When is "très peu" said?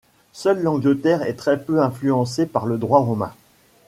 1.35-1.79